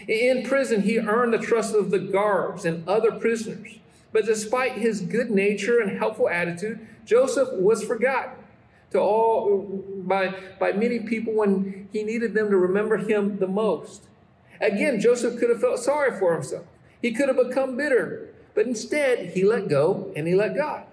In 0.09 0.43
prison, 0.43 0.83
he 0.83 0.99
earned 0.99 1.33
the 1.33 1.39
trust 1.39 1.75
of 1.75 1.91
the 1.91 1.99
guards 1.99 2.65
and 2.65 2.87
other 2.89 3.13
prisoners. 3.13 3.79
But 4.13 4.27
despite 4.27 4.73
his 4.73 5.01
good 5.01 5.31
nature 5.31 5.81
and 5.81 5.99
helpful 5.99 6.29
attitude, 6.29 6.87
Joseph 7.05 7.49
was 7.55 7.83
forgotten 7.83 8.45
to 8.91 9.01
all 9.01 9.83
by, 10.05 10.35
by 10.61 10.73
many 10.73 11.01
people 11.01 11.33
when 11.33 11.89
he 11.93 12.03
needed 12.03 12.35
them 12.35 12.51
to 12.51 12.57
remember 12.57 12.99
him 12.99 13.39
the 13.39 13.47
most. 13.47 14.05
Again, 14.61 15.01
Joseph 15.01 15.39
could 15.41 15.51
have 15.51 15.61
felt 15.61 15.79
sorry 15.79 16.17
for 16.19 16.35
himself. 16.35 16.67
He 17.01 17.13
could 17.13 17.29
have 17.29 17.37
become 17.37 17.77
bitter, 17.77 18.29
but 18.55 18.67
instead 18.67 19.31
he 19.31 19.45
let 19.45 19.69
go 19.69 20.13
and 20.15 20.29
he 20.29 20.35
let 20.35 20.55
God. 20.55 20.85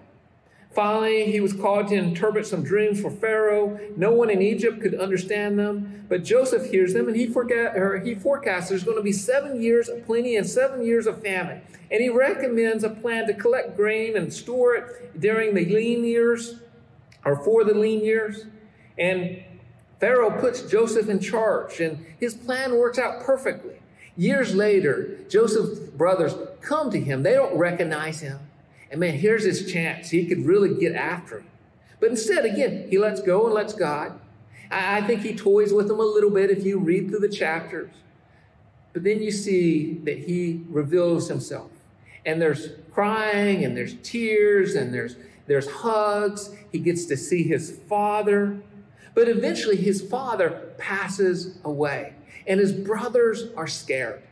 Finally, 0.72 1.32
he 1.32 1.40
was 1.40 1.52
called 1.52 1.88
to 1.88 1.96
interpret 1.96 2.46
some 2.46 2.62
dreams 2.62 3.00
for 3.00 3.10
Pharaoh. 3.10 3.80
No 3.96 4.12
one 4.12 4.30
in 4.30 4.40
Egypt 4.40 4.80
could 4.80 4.94
understand 4.94 5.58
them, 5.58 6.06
but 6.08 6.22
Joseph 6.22 6.70
hears 6.70 6.94
them 6.94 7.08
and 7.08 7.16
he, 7.16 7.26
forget, 7.26 7.76
or 7.76 7.98
he 7.98 8.14
forecasts 8.14 8.68
there's 8.68 8.84
going 8.84 8.96
to 8.96 9.02
be 9.02 9.12
seven 9.12 9.60
years 9.60 9.88
of 9.88 10.06
plenty 10.06 10.36
and 10.36 10.48
seven 10.48 10.84
years 10.84 11.08
of 11.08 11.22
famine. 11.22 11.60
And 11.90 12.00
he 12.00 12.08
recommends 12.08 12.84
a 12.84 12.90
plan 12.90 13.26
to 13.26 13.34
collect 13.34 13.76
grain 13.76 14.16
and 14.16 14.32
store 14.32 14.76
it 14.76 15.20
during 15.20 15.54
the 15.56 15.64
lean 15.64 16.04
years 16.04 16.60
or 17.24 17.36
for 17.42 17.64
the 17.64 17.74
lean 17.74 18.04
years. 18.04 18.44
And 18.96 19.42
Pharaoh 19.98 20.40
puts 20.40 20.62
Joseph 20.62 21.08
in 21.08 21.18
charge, 21.18 21.80
and 21.80 22.06
his 22.18 22.34
plan 22.34 22.76
works 22.76 22.98
out 22.98 23.22
perfectly. 23.22 23.74
Years 24.16 24.54
later, 24.54 25.18
Joseph's 25.28 25.80
brothers 25.90 26.34
come 26.60 26.90
to 26.90 27.00
him. 27.00 27.22
They 27.22 27.34
don't 27.34 27.56
recognize 27.56 28.20
him. 28.20 28.38
And 28.90 29.00
man, 29.00 29.14
here's 29.14 29.44
his 29.44 29.70
chance. 29.70 30.10
He 30.10 30.26
could 30.26 30.44
really 30.44 30.78
get 30.78 30.94
after 30.94 31.38
him. 31.38 31.46
But 32.00 32.10
instead, 32.10 32.44
again, 32.44 32.86
he 32.90 32.98
lets 32.98 33.20
go 33.20 33.46
and 33.46 33.54
lets 33.54 33.72
God. 33.72 34.18
I 34.70 35.02
think 35.02 35.22
he 35.22 35.34
toys 35.34 35.72
with 35.72 35.90
him 35.90 35.98
a 35.98 36.04
little 36.04 36.30
bit 36.30 36.50
if 36.50 36.64
you 36.64 36.78
read 36.78 37.08
through 37.08 37.20
the 37.20 37.28
chapters. 37.28 37.90
But 38.92 39.04
then 39.04 39.22
you 39.22 39.30
see 39.30 39.94
that 40.04 40.18
he 40.18 40.62
reveals 40.68 41.28
himself. 41.28 41.70
And 42.24 42.40
there's 42.40 42.70
crying 42.92 43.64
and 43.64 43.76
there's 43.76 43.94
tears 44.02 44.74
and 44.74 44.92
there's 44.92 45.16
there's 45.46 45.68
hugs. 45.68 46.54
He 46.70 46.78
gets 46.78 47.06
to 47.06 47.16
see 47.16 47.42
his 47.42 47.80
father. 47.88 48.60
But 49.14 49.28
eventually 49.28 49.76
his 49.76 50.00
father 50.00 50.72
passes 50.78 51.58
away. 51.64 52.14
And 52.46 52.60
his 52.60 52.72
brothers 52.72 53.46
are 53.56 53.66
scared. 53.66 54.22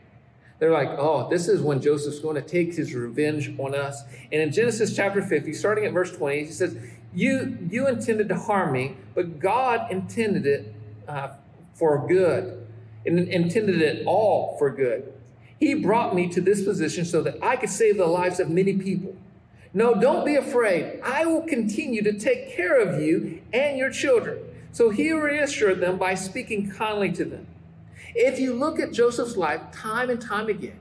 They're 0.59 0.71
like, 0.71 0.89
oh, 0.97 1.29
this 1.29 1.47
is 1.47 1.61
when 1.61 1.81
Joseph's 1.81 2.19
going 2.19 2.35
to 2.35 2.41
take 2.41 2.75
his 2.75 2.93
revenge 2.93 3.53
on 3.57 3.73
us. 3.73 4.03
And 4.31 4.41
in 4.41 4.51
Genesis 4.51 4.93
chapter 4.93 5.21
50, 5.21 5.53
starting 5.53 5.85
at 5.85 5.93
verse 5.93 6.11
20, 6.11 6.45
he 6.45 6.51
says, 6.51 6.77
You, 7.13 7.57
you 7.69 7.87
intended 7.87 8.27
to 8.29 8.35
harm 8.35 8.73
me, 8.73 8.97
but 9.15 9.39
God 9.39 9.89
intended 9.89 10.45
it 10.45 10.73
uh, 11.07 11.29
for 11.73 12.05
good, 12.07 12.67
and 13.05 13.19
intended 13.19 13.81
it 13.81 14.05
all 14.05 14.57
for 14.59 14.69
good. 14.69 15.13
He 15.59 15.73
brought 15.75 16.13
me 16.13 16.27
to 16.29 16.41
this 16.41 16.63
position 16.63 17.05
so 17.05 17.21
that 17.21 17.41
I 17.41 17.55
could 17.55 17.69
save 17.69 17.97
the 17.97 18.05
lives 18.05 18.39
of 18.39 18.49
many 18.49 18.73
people. 18.73 19.15
No, 19.73 19.93
don't 19.93 20.25
be 20.25 20.35
afraid. 20.35 20.99
I 21.03 21.25
will 21.25 21.41
continue 21.41 22.01
to 22.03 22.17
take 22.17 22.55
care 22.55 22.79
of 22.81 23.01
you 23.01 23.41
and 23.53 23.77
your 23.77 23.91
children. 23.91 24.39
So 24.71 24.89
he 24.89 25.11
reassured 25.11 25.79
them 25.79 25.97
by 25.97 26.15
speaking 26.15 26.69
kindly 26.71 27.11
to 27.13 27.25
them. 27.25 27.47
If 28.15 28.39
you 28.39 28.53
look 28.53 28.79
at 28.79 28.91
Joseph's 28.91 29.37
life 29.37 29.61
time 29.71 30.09
and 30.09 30.21
time 30.21 30.47
again, 30.47 30.79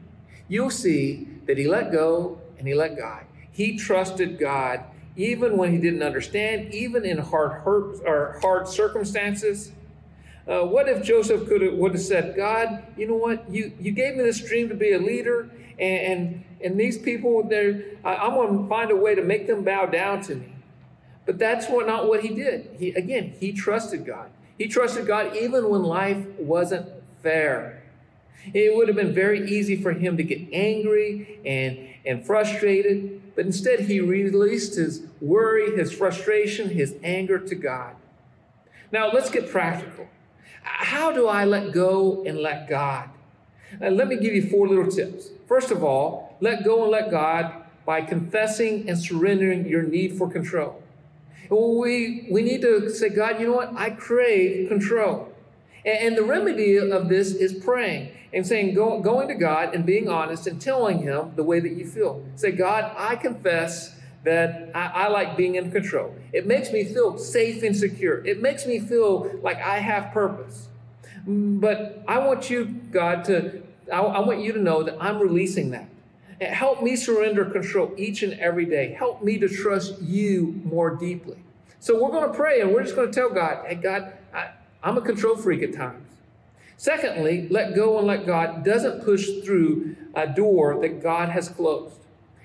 you'll 0.49 0.71
see 0.71 1.29
that 1.47 1.59
he 1.59 1.67
let 1.67 1.93
go 1.93 2.41
and 2.59 2.67
he 2.67 2.75
let 2.75 2.97
God. 2.97 3.25
He 3.51 3.77
trusted 3.77 4.39
God 4.39 4.85
even 5.17 5.57
when 5.57 5.73
he 5.73 5.79
didn't 5.79 6.03
understand, 6.03 6.73
even 6.73 7.05
in 7.05 7.19
hard 7.19 7.61
hurt 7.63 7.97
or 8.07 8.39
hard 8.41 8.69
circumstances. 8.69 9.73
Uh, 10.47 10.63
what 10.63 10.89
if 10.89 11.03
Joseph 11.03 11.47
could 11.49 11.61
have 11.61 11.75
would 11.75 11.93
have 11.93 12.01
said, 12.01 12.37
God, 12.37 12.85
you 12.97 13.07
know 13.07 13.17
what? 13.17 13.51
You 13.51 13.73
you 13.81 13.91
gave 13.91 14.17
me 14.17 14.23
this 14.23 14.41
dream 14.41 14.69
to 14.69 14.75
be 14.75 14.93
a 14.93 14.99
leader, 14.99 15.51
and 15.79 16.01
and, 16.01 16.45
and 16.65 16.81
these 16.81 16.97
people, 16.97 17.43
they're 17.43 17.83
I, 18.05 18.15
I'm 18.15 18.35
going 18.35 18.63
to 18.63 18.69
find 18.69 18.91
a 18.91 18.97
way 18.97 19.15
to 19.15 19.23
make 19.23 19.47
them 19.47 19.65
bow 19.65 19.87
down 19.87 20.23
to 20.23 20.37
me. 20.37 20.53
But 21.27 21.39
that's 21.39 21.69
what 21.69 21.87
not 21.87 22.09
what 22.09 22.23
he 22.23 22.35
did. 22.35 22.71
He 22.79 22.91
again, 22.93 23.35
he 23.39 23.53
trusted 23.53 24.07
God. 24.07 24.31
He 24.57 24.69
trusted 24.69 25.07
God 25.07 25.37
even 25.37 25.69
when 25.69 25.83
life 25.83 26.25
wasn't 26.39 26.89
fair. 27.23 27.83
It 28.55 28.75
would 28.75 28.89
have 28.89 28.97
been 28.97 29.15
very 29.15 29.51
easy 29.51 29.77
for 29.77 29.93
him 29.93 30.17
to 30.17 30.23
get 30.23 30.41
angry 30.53 31.41
and, 31.45 31.79
and 32.07 32.25
frustrated, 32.25 33.35
but 33.35 33.47
instead 33.47 33.81
he 33.81 34.01
released 34.01 34.77
his 34.77 35.03
worry, 35.21 35.77
his 35.77 35.93
frustration, 35.93 36.71
his 36.71 36.95
anger 37.03 37.39
to 37.39 37.55
God. 37.55 37.95
Now 38.91 39.11
let's 39.13 39.31
get 39.31 39.51
practical. 39.51 40.09
How 40.63 41.13
do 41.13 41.27
I 41.27 41.45
let 41.45 41.73
go 41.73 42.25
and 42.25 42.39
let 42.39 42.69
God? 42.69 43.11
Now, 43.81 43.89
let 43.89 44.09
me 44.09 44.17
give 44.17 44.35
you 44.35 44.49
four 44.49 44.67
little 44.69 44.91
tips. 44.91 45.31
First 45.47 45.71
of 45.71 45.85
all, 45.85 46.37
let 46.41 46.65
go 46.65 46.83
and 46.83 46.91
let 46.91 47.11
God 47.11 47.53
by 47.85 48.03
confessing 48.03 48.89
and 48.89 48.99
surrendering 48.99 49.67
your 49.67 49.83
need 49.83 50.17
for 50.17 50.31
control. 50.31 50.83
We, 51.51 52.29
we 52.31 52.43
need 52.43 52.61
to 52.63 52.91
say, 52.91 53.09
God, 53.09 53.41
you 53.41 53.49
know 53.49 53.55
what? 53.55 53.73
I 53.75 53.91
crave 53.91 54.69
control. 54.69 55.33
And, 55.85 56.17
the 56.17 56.23
remedy 56.23 56.77
of 56.77 57.09
this 57.09 57.33
is 57.33 57.53
praying 57.65 58.13
and 58.33 58.47
saying, 58.47 58.75
go, 58.75 59.01
going 59.01 59.29
to 59.29 59.35
God 59.35 59.75
and 59.75 59.87
being 59.87 60.09
honest 60.09 60.47
and 60.47 60.61
telling 60.61 61.03
Him 61.03 61.33
the 61.37 61.45
way 61.45 61.61
that 61.61 61.73
you 61.73 61.87
feel. 61.87 62.25
Say, 62.35 62.53
God, 62.53 62.93
I 62.97 63.17
confess 63.17 63.95
that 64.25 64.71
I, 64.75 64.87
I, 64.87 65.09
like 65.09 65.37
being 65.37 65.55
in 65.55 65.71
control. 65.71 66.15
It 66.33 66.47
makes 66.47 66.73
me 66.73 66.85
feel 66.85 67.17
safe 67.17 67.63
and 67.63 67.77
secure. 67.77 68.27
It 68.27 68.43
makes 68.43 68.67
me 68.67 68.81
feel 68.81 69.31
like 69.43 69.59
I 69.59 69.79
have 69.79 70.13
purpose. 70.13 70.69
But 71.27 72.03
I 72.09 72.19
want 72.19 72.51
you, 72.51 72.65
God, 72.65 73.25
to, 73.27 73.63
I, 73.93 74.01
I 74.01 74.21
want 74.21 74.41
you 74.41 74.53
to 74.53 74.61
know 74.61 74.83
that 74.83 74.97
I'm 75.01 75.19
releasing 75.19 75.71
that. 75.71 75.89
Help 76.41 76.83
me 76.83 76.97
surrender 76.97 77.45
control 77.47 77.93
each 77.97 78.23
and 78.23 78.35
every 78.35 78.65
day. 78.65 78.93
Help 78.93 79.23
me 79.23 79.39
to 79.39 79.49
trust 79.49 80.01
you 80.03 80.61
more 80.65 80.95
deeply. 80.95 81.39
So 81.81 82.03
we're 82.03 82.11
going 82.11 82.31
to 82.31 82.37
pray 82.37 82.61
and 82.61 82.73
we're 82.73 82.83
just 82.83 82.97
going 82.97 83.11
to 83.11 83.15
tell 83.15 83.31
God, 83.31 83.65
hey, 83.67 83.77
God, 83.77 84.13
I'm 84.83 84.97
a 84.97 85.01
control 85.01 85.37
freak 85.37 85.63
at 85.63 85.75
times. 85.75 86.05
Secondly, 86.77 87.49
let 87.51 87.75
go 87.75 87.99
and 87.99 88.07
let 88.07 88.25
God 88.25 88.65
doesn't 88.65 89.05
push 89.05 89.29
through 89.45 89.97
a 90.15 90.29
door 90.29 90.81
that 90.81 91.03
God 91.03 91.29
has 91.31 91.49
closed. 91.49 91.97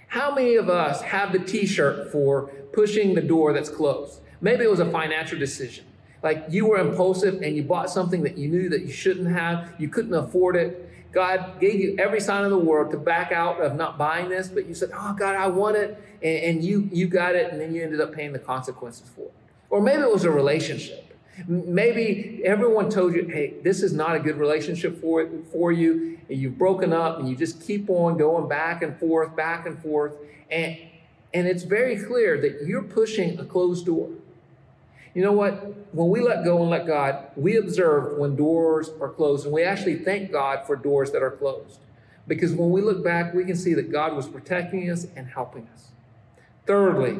How 0.07 0.33
many 0.33 0.55
of 0.55 0.69
us 0.69 1.01
have 1.03 1.31
the 1.31 1.39
t 1.39 1.65
shirt 1.65 2.11
for 2.11 2.47
pushing 2.73 3.13
the 3.13 3.21
door 3.21 3.53
that's 3.53 3.69
closed? 3.69 4.21
Maybe 4.41 4.63
it 4.63 4.69
was 4.71 4.79
a 4.79 4.89
financial 4.89 5.37
decision. 5.37 5.85
Like 6.23 6.45
you 6.49 6.65
were 6.65 6.77
impulsive 6.77 7.41
and 7.41 7.55
you 7.55 7.63
bought 7.63 7.89
something 7.89 8.23
that 8.23 8.37
you 8.37 8.47
knew 8.47 8.69
that 8.69 8.81
you 8.81 8.91
shouldn't 8.91 9.27
have, 9.27 9.73
you 9.77 9.87
couldn't 9.87 10.13
afford 10.13 10.55
it. 10.55 10.89
God 11.11 11.59
gave 11.59 11.79
you 11.79 11.95
every 11.99 12.19
sign 12.19 12.43
in 12.43 12.49
the 12.49 12.57
world 12.57 12.89
to 12.91 12.97
back 12.97 13.31
out 13.31 13.61
of 13.61 13.75
not 13.75 13.99
buying 13.99 14.29
this, 14.29 14.47
but 14.47 14.65
you 14.65 14.73
said, 14.73 14.89
Oh, 14.93 15.13
God, 15.13 15.35
I 15.35 15.45
want 15.47 15.77
it. 15.77 16.01
And, 16.23 16.43
and 16.43 16.63
you, 16.63 16.89
you 16.91 17.07
got 17.07 17.35
it, 17.35 17.51
and 17.51 17.61
then 17.61 17.75
you 17.75 17.83
ended 17.83 18.01
up 18.01 18.13
paying 18.13 18.33
the 18.33 18.39
consequences 18.39 19.07
for 19.15 19.25
it. 19.25 19.33
Or 19.69 19.79
maybe 19.79 20.01
it 20.01 20.11
was 20.11 20.23
a 20.23 20.31
relationship. 20.31 21.12
Maybe 21.47 22.41
everyone 22.45 22.89
told 22.89 23.15
you, 23.15 23.25
hey, 23.25 23.55
this 23.63 23.81
is 23.81 23.91
not 23.93 24.15
a 24.15 24.19
good 24.19 24.37
relationship 24.37 25.01
for, 25.01 25.27
for 25.51 25.71
you, 25.71 26.19
and 26.29 26.37
you've 26.37 26.57
broken 26.57 26.93
up, 26.93 27.19
and 27.19 27.27
you 27.27 27.35
just 27.35 27.61
keep 27.65 27.89
on 27.89 28.17
going 28.17 28.47
back 28.47 28.83
and 28.83 28.97
forth, 28.99 29.35
back 29.35 29.65
and 29.65 29.81
forth. 29.81 30.13
And, 30.51 30.77
and 31.33 31.47
it's 31.47 31.63
very 31.63 31.97
clear 31.97 32.39
that 32.41 32.67
you're 32.67 32.83
pushing 32.83 33.39
a 33.39 33.45
closed 33.45 33.85
door. 33.85 34.09
You 35.15 35.23
know 35.23 35.31
what? 35.31 35.53
When 35.93 36.09
we 36.09 36.21
let 36.21 36.43
go 36.43 36.61
and 36.61 36.69
let 36.69 36.85
God, 36.85 37.27
we 37.35 37.57
observe 37.57 38.17
when 38.17 38.35
doors 38.35 38.89
are 39.01 39.09
closed, 39.09 39.45
and 39.45 39.53
we 39.53 39.63
actually 39.63 39.95
thank 39.95 40.31
God 40.31 40.65
for 40.67 40.75
doors 40.75 41.11
that 41.11 41.23
are 41.23 41.31
closed. 41.31 41.79
Because 42.27 42.53
when 42.53 42.69
we 42.69 42.81
look 42.81 43.03
back, 43.03 43.33
we 43.33 43.43
can 43.43 43.55
see 43.55 43.73
that 43.73 43.91
God 43.91 44.15
was 44.15 44.27
protecting 44.27 44.89
us 44.89 45.07
and 45.15 45.27
helping 45.27 45.67
us. 45.73 45.89
Thirdly, 46.65 47.19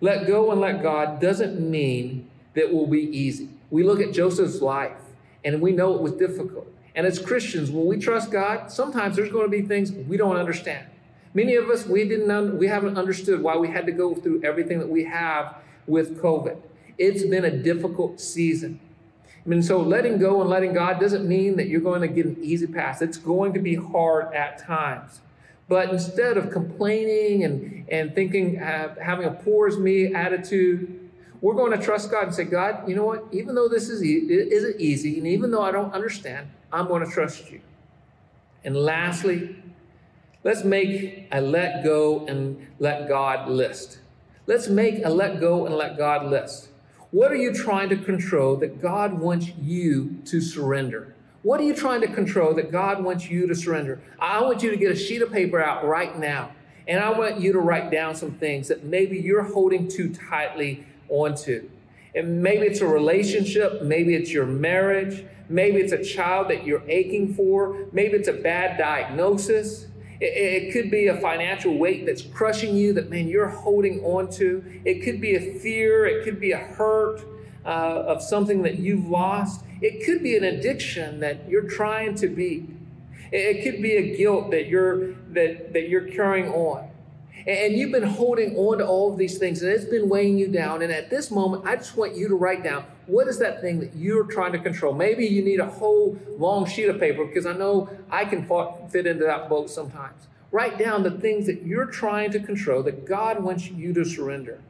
let 0.00 0.26
go 0.26 0.50
and 0.50 0.60
let 0.60 0.82
God 0.82 1.20
doesn't 1.20 1.60
mean 1.60 2.27
that 2.54 2.72
will 2.72 2.86
be 2.86 3.02
easy. 3.16 3.48
We 3.70 3.82
look 3.82 4.00
at 4.00 4.12
Joseph's 4.12 4.60
life, 4.60 4.96
And 5.44 5.60
we 5.60 5.72
know 5.72 5.94
it 5.94 6.02
was 6.02 6.12
difficult. 6.12 6.66
And 6.94 7.06
as 7.06 7.18
Christians, 7.18 7.70
when 7.70 7.86
we 7.86 7.96
trust 7.96 8.30
God, 8.30 8.72
sometimes 8.72 9.14
there's 9.16 9.30
going 9.30 9.44
to 9.44 9.50
be 9.50 9.62
things 9.62 9.92
we 9.92 10.16
don't 10.16 10.36
understand. 10.36 10.86
Many 11.32 11.54
of 11.54 11.70
us, 11.70 11.86
we 11.86 12.08
didn't, 12.08 12.30
un- 12.30 12.58
we 12.58 12.66
haven't 12.66 12.98
understood 12.98 13.40
why 13.40 13.56
we 13.56 13.68
had 13.68 13.86
to 13.86 13.92
go 13.92 14.14
through 14.14 14.42
everything 14.42 14.78
that 14.80 14.88
we 14.88 15.04
have 15.04 15.56
with 15.86 16.20
COVID. 16.20 16.56
It's 16.98 17.22
been 17.22 17.44
a 17.44 17.56
difficult 17.56 18.20
season. 18.20 18.80
I 19.46 19.48
mean, 19.48 19.62
so 19.62 19.80
letting 19.80 20.18
go 20.18 20.40
and 20.40 20.50
letting 20.50 20.74
God 20.74 20.98
doesn't 21.00 21.26
mean 21.26 21.56
that 21.56 21.68
you're 21.68 21.80
going 21.80 22.00
to 22.00 22.08
get 22.08 22.26
an 22.26 22.36
easy 22.42 22.66
pass. 22.66 23.00
It's 23.00 23.16
going 23.16 23.52
to 23.52 23.60
be 23.60 23.76
hard 23.76 24.34
at 24.34 24.58
times. 24.58 25.20
But 25.68 25.90
instead 25.90 26.36
of 26.36 26.50
complaining 26.50 27.44
and, 27.44 27.88
and 27.88 28.14
thinking, 28.14 28.58
uh, 28.58 28.96
having 29.00 29.26
a 29.26 29.30
poor 29.30 29.68
as 29.68 29.78
me 29.78 30.14
attitude, 30.14 31.07
we're 31.40 31.54
going 31.54 31.76
to 31.78 31.84
trust 31.84 32.10
God 32.10 32.24
and 32.24 32.34
say, 32.34 32.44
God, 32.44 32.88
you 32.88 32.96
know 32.96 33.04
what? 33.04 33.24
Even 33.32 33.54
though 33.54 33.68
this 33.68 33.88
is 33.88 34.02
e- 34.02 34.26
isn't 34.28 34.80
easy, 34.80 35.18
and 35.18 35.26
even 35.26 35.50
though 35.50 35.62
I 35.62 35.70
don't 35.70 35.92
understand, 35.92 36.48
I'm 36.72 36.88
going 36.88 37.04
to 37.04 37.10
trust 37.10 37.50
you. 37.50 37.60
And 38.64 38.76
lastly, 38.76 39.56
let's 40.44 40.64
make 40.64 41.28
a 41.30 41.40
let 41.40 41.84
go 41.84 42.26
and 42.26 42.66
let 42.78 43.08
God 43.08 43.48
list. 43.48 43.98
Let's 44.46 44.68
make 44.68 45.04
a 45.04 45.10
let 45.10 45.40
go 45.40 45.66
and 45.66 45.74
let 45.74 45.96
God 45.96 46.26
list. 46.26 46.68
What 47.10 47.30
are 47.30 47.36
you 47.36 47.54
trying 47.54 47.88
to 47.90 47.96
control 47.96 48.56
that 48.56 48.82
God 48.82 49.18
wants 49.18 49.48
you 49.60 50.18
to 50.26 50.40
surrender? 50.40 51.14
What 51.42 51.60
are 51.60 51.64
you 51.64 51.74
trying 51.74 52.00
to 52.00 52.08
control 52.08 52.52
that 52.54 52.72
God 52.72 53.02
wants 53.02 53.30
you 53.30 53.46
to 53.46 53.54
surrender? 53.54 54.00
I 54.18 54.42
want 54.42 54.62
you 54.62 54.70
to 54.70 54.76
get 54.76 54.90
a 54.90 54.96
sheet 54.96 55.22
of 55.22 55.30
paper 55.30 55.62
out 55.62 55.86
right 55.86 56.18
now, 56.18 56.50
and 56.86 56.98
I 57.00 57.10
want 57.10 57.40
you 57.40 57.52
to 57.52 57.60
write 57.60 57.90
down 57.90 58.14
some 58.14 58.32
things 58.32 58.68
that 58.68 58.84
maybe 58.84 59.18
you're 59.18 59.44
holding 59.44 59.88
too 59.88 60.12
tightly 60.12 60.84
onto. 61.08 61.68
And 62.14 62.42
maybe 62.42 62.66
it's 62.66 62.80
a 62.80 62.86
relationship, 62.86 63.82
maybe 63.82 64.14
it's 64.14 64.32
your 64.32 64.46
marriage, 64.46 65.24
maybe 65.48 65.78
it's 65.78 65.92
a 65.92 66.02
child 66.02 66.48
that 66.48 66.64
you're 66.64 66.82
aching 66.88 67.34
for, 67.34 67.86
maybe 67.92 68.16
it's 68.16 68.28
a 68.28 68.32
bad 68.32 68.78
diagnosis. 68.78 69.86
It, 70.20 70.72
could 70.72 70.90
be 70.90 71.06
a 71.06 71.20
financial 71.20 71.78
weight 71.78 72.04
that's 72.04 72.22
crushing 72.22 72.74
you 72.74 72.92
that, 72.94 73.08
man, 73.08 73.28
you're 73.28 73.48
holding 73.48 74.00
on 74.00 74.28
to. 74.32 74.64
It 74.84 75.04
could 75.04 75.20
be 75.20 75.36
a 75.36 75.60
fear, 75.60 76.06
it 76.06 76.24
could 76.24 76.40
be 76.40 76.50
a 76.50 76.58
hurt 76.58 77.20
uh, 77.64 77.68
of 77.68 78.20
something 78.20 78.62
that 78.62 78.80
you've 78.80 79.08
lost. 79.08 79.64
It 79.80 80.04
could 80.04 80.24
be 80.24 80.36
an 80.36 80.42
addiction 80.42 81.20
that 81.20 81.48
you're 81.48 81.68
trying 81.68 82.16
to 82.16 82.26
beat. 82.26 82.68
It 83.30 83.62
could 83.62 83.80
be 83.80 83.92
a 83.92 84.16
guilt 84.16 84.50
that 84.50 84.66
you're 84.66 85.12
that, 85.34 85.72
that 85.72 85.88
you're 85.88 86.08
carrying 86.08 86.48
on. 86.48 86.88
And 87.46 87.74
you've 87.74 87.92
been 87.92 88.02
holding 88.02 88.56
on 88.56 88.78
to 88.78 88.86
all 88.86 89.12
of 89.12 89.18
these 89.18 89.38
things, 89.38 89.62
and 89.62 89.70
it's 89.70 89.84
been 89.84 90.08
weighing 90.08 90.38
you 90.38 90.48
down. 90.48 90.82
And 90.82 90.92
at 90.92 91.08
this 91.10 91.30
moment, 91.30 91.66
I 91.66 91.76
just 91.76 91.96
want 91.96 92.16
you 92.16 92.28
to 92.28 92.34
write 92.34 92.62
down 92.62 92.84
what 93.06 93.28
is 93.28 93.38
that 93.38 93.60
thing 93.60 93.80
that 93.80 93.94
you're 93.96 94.24
trying 94.24 94.52
to 94.52 94.58
control. 94.58 94.92
Maybe 94.92 95.26
you 95.26 95.42
need 95.42 95.60
a 95.60 95.66
whole 95.66 96.18
long 96.36 96.66
sheet 96.66 96.88
of 96.88 96.98
paper 96.98 97.24
because 97.24 97.46
I 97.46 97.52
know 97.52 97.88
I 98.10 98.24
can 98.24 98.46
fit 98.90 99.06
into 99.06 99.24
that 99.24 99.48
boat 99.48 99.70
sometimes. 99.70 100.26
Write 100.50 100.78
down 100.78 101.02
the 101.02 101.10
things 101.10 101.46
that 101.46 101.62
you're 101.62 101.86
trying 101.86 102.30
to 102.32 102.40
control 102.40 102.82
that 102.82 103.06
God 103.06 103.42
wants 103.42 103.68
you 103.68 103.92
to 103.94 104.04
surrender. 104.04 104.60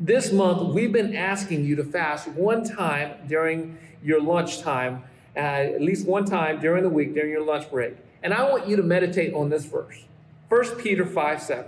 This 0.00 0.32
month, 0.32 0.74
we've 0.74 0.92
been 0.92 1.14
asking 1.14 1.64
you 1.64 1.76
to 1.76 1.84
fast 1.84 2.28
one 2.28 2.64
time 2.64 3.14
during 3.28 3.78
your 4.02 4.20
lunchtime, 4.20 5.04
uh, 5.34 5.40
at 5.40 5.82
least 5.82 6.06
one 6.06 6.24
time 6.24 6.60
during 6.60 6.82
the 6.82 6.88
week 6.88 7.14
during 7.14 7.30
your 7.30 7.44
lunch 7.44 7.70
break. 7.70 7.96
And 8.22 8.34
I 8.34 8.48
want 8.50 8.66
you 8.66 8.76
to 8.76 8.82
meditate 8.82 9.32
on 9.34 9.50
this 9.50 9.64
verse 9.64 10.04
1 10.48 10.76
Peter 10.76 11.06
5 11.06 11.42
7. 11.42 11.64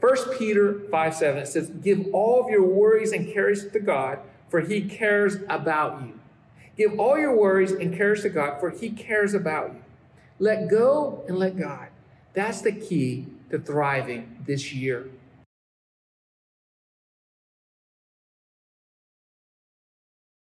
1 0.00 0.38
Peter 0.38 0.80
5 0.90 1.14
7, 1.14 1.42
it 1.42 1.48
says, 1.48 1.68
Give 1.68 2.06
all 2.12 2.44
of 2.44 2.50
your 2.50 2.62
worries 2.62 3.12
and 3.12 3.32
cares 3.32 3.68
to 3.68 3.80
God, 3.80 4.18
for 4.48 4.60
he 4.60 4.82
cares 4.82 5.36
about 5.48 6.02
you. 6.02 6.18
Give 6.76 6.98
all 7.00 7.18
your 7.18 7.34
worries 7.34 7.72
and 7.72 7.96
cares 7.96 8.22
to 8.22 8.28
God, 8.28 8.60
for 8.60 8.70
he 8.70 8.90
cares 8.90 9.32
about 9.32 9.72
you. 9.72 9.82
Let 10.38 10.68
go 10.68 11.24
and 11.26 11.38
let 11.38 11.58
God. 11.58 11.88
That's 12.34 12.60
the 12.60 12.72
key 12.72 13.26
to 13.50 13.58
thriving 13.58 14.42
this 14.46 14.74
year. 14.74 15.08